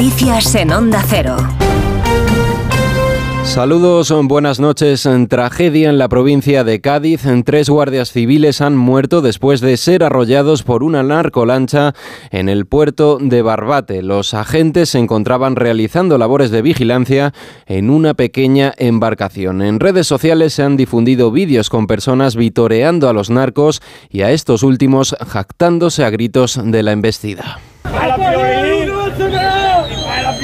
[0.00, 1.36] Noticias en Onda Cero.
[3.42, 5.08] Saludos, buenas noches.
[5.28, 7.22] Tragedia en la provincia de Cádiz.
[7.44, 11.94] Tres guardias civiles han muerto después de ser arrollados por una narcolancha
[12.30, 14.02] en el puerto de Barbate.
[14.02, 17.34] Los agentes se encontraban realizando labores de vigilancia
[17.66, 19.62] en una pequeña embarcación.
[19.62, 24.30] En redes sociales se han difundido vídeos con personas vitoreando a los narcos y a
[24.30, 27.58] estos últimos jactándose a gritos de la embestida.
[27.82, 28.16] ¡A la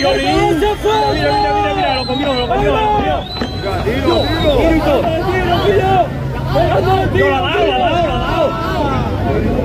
[0.04, 0.60] piolín!
[0.60, 3.24] Mira, mira, mira, lo comió, lo comió, lo comió.
[3.84, 4.22] Tiro,
[7.12, 8.50] tiro, la dado, la dado.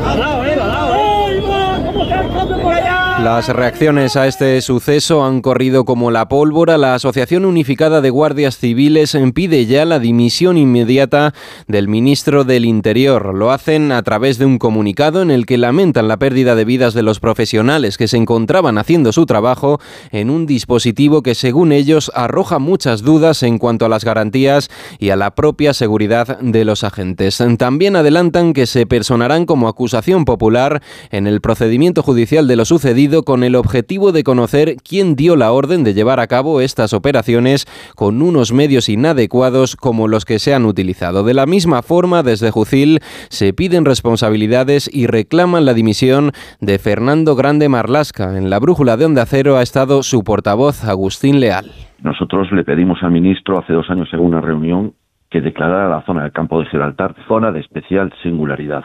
[0.03, 1.43] La dado, eh, la dado, eh.
[1.85, 3.08] ¿Cómo se por allá?
[3.23, 6.77] Las reacciones a este suceso han corrido como la pólvora.
[6.77, 11.33] La Asociación Unificada de Guardias Civiles pide ya la dimisión inmediata
[11.67, 13.35] del ministro del Interior.
[13.35, 16.93] Lo hacen a través de un comunicado en el que lamentan la pérdida de vidas
[16.93, 22.13] de los profesionales que se encontraban haciendo su trabajo en un dispositivo que, según ellos,
[22.15, 26.85] arroja muchas dudas en cuanto a las garantías y a la propia seguridad de los
[26.85, 27.43] agentes.
[27.57, 33.08] También adelantan que se personarán como acusación popular en el procedimiento judicial de lo sucedido
[33.09, 37.65] con el objetivo de conocer quién dio la orden de llevar a cabo estas operaciones
[37.95, 41.23] con unos medios inadecuados como los que se han utilizado.
[41.23, 42.99] De la misma forma, desde Jucil
[43.29, 48.37] se piden responsabilidades y reclaman la dimisión de Fernando Grande Marlasca.
[48.37, 51.71] En la brújula de Onda Cero ha estado su portavoz Agustín Leal.
[52.03, 54.93] Nosotros le pedimos al ministro hace dos años en una reunión
[55.29, 58.83] que declarara la zona del campo de Gibraltar zona de especial singularidad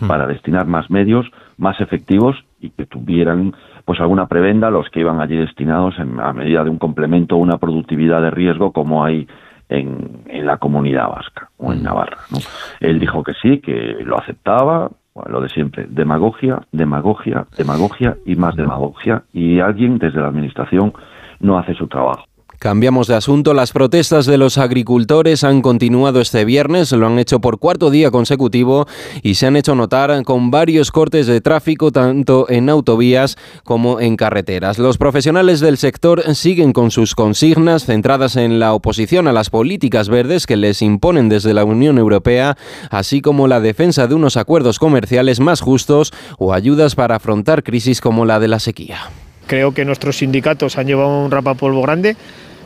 [0.00, 0.06] hmm.
[0.06, 5.20] para destinar más medios, más efectivos y que tuvieran pues alguna prebenda los que iban
[5.20, 9.28] allí destinados en, a medida de un complemento o una productividad de riesgo como hay
[9.68, 11.82] en, en la comunidad vasca o en mm.
[11.82, 12.18] Navarra.
[12.30, 12.38] ¿no?
[12.80, 14.90] Él dijo que sí, que lo aceptaba,
[15.26, 20.92] lo de siempre, demagogia, demagogia, demagogia y más demagogia, y alguien desde la Administración
[21.40, 22.24] no hace su trabajo.
[22.58, 23.52] Cambiamos de asunto.
[23.52, 28.10] Las protestas de los agricultores han continuado este viernes, lo han hecho por cuarto día
[28.10, 28.86] consecutivo
[29.22, 34.16] y se han hecho notar con varios cortes de tráfico tanto en autovías como en
[34.16, 34.78] carreteras.
[34.78, 40.08] Los profesionales del sector siguen con sus consignas centradas en la oposición a las políticas
[40.08, 42.56] verdes que les imponen desde la Unión Europea,
[42.90, 48.00] así como la defensa de unos acuerdos comerciales más justos o ayudas para afrontar crisis
[48.00, 49.10] como la de la sequía.
[49.46, 52.16] Creo que nuestros sindicatos han llevado un rapapolvo grande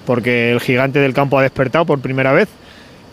[0.07, 2.49] porque el gigante del campo ha despertado por primera vez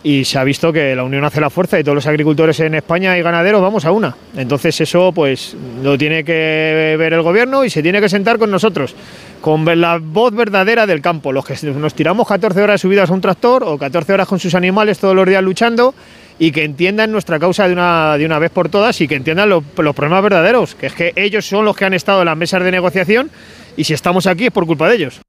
[0.05, 2.75] y se ha visto que la unión hace la fuerza y todos los agricultores en
[2.75, 4.15] España y ganaderos vamos a una.
[4.37, 8.51] Entonces eso pues lo tiene que ver el gobierno y se tiene que sentar con
[8.51, 8.95] nosotros,
[9.41, 13.21] con la voz verdadera del campo, los que nos tiramos 14 horas subidas a un
[13.21, 15.93] tractor o 14 horas con sus animales todos los días luchando
[16.39, 19.49] y que entiendan nuestra causa de una, de una vez por todas y que entiendan
[19.49, 22.63] los problemas verdaderos, que es que ellos son los que han estado en las mesas
[22.63, 23.29] de negociación
[23.77, 25.24] y si estamos aquí es por culpa de ellos.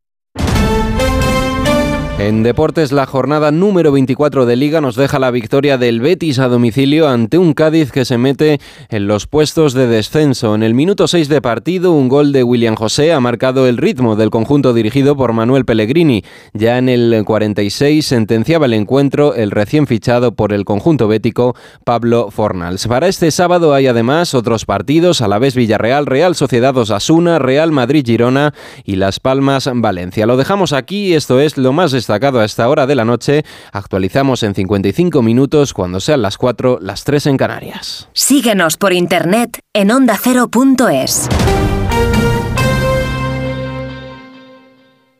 [2.26, 6.48] En deportes, la jornada número 24 de Liga nos deja la victoria del Betis a
[6.48, 10.56] domicilio ante un Cádiz que se mete en los puestos de descenso.
[10.56, 14.16] En el minuto 6 de partido, un gol de William José ha marcado el ritmo
[14.16, 16.24] del conjunto dirigido por Manuel Pellegrini.
[16.52, 21.54] Ya en el 46 sentenciaba el encuentro el recién fichado por el conjunto bético
[21.84, 22.88] Pablo Fornals.
[22.88, 27.70] Para este sábado hay además otros partidos, a la vez Villarreal, Real Sociedad Osasuna, Real
[27.70, 30.26] Madrid-Girona y Las Palmas Valencia.
[30.26, 33.44] Lo dejamos aquí, esto es lo más destacado a esta hora de la noche.
[33.72, 38.08] Actualizamos en 55 minutos cuando sean las 4, las 3 en Canarias.
[38.14, 41.28] Síguenos por internet en ondacero.es.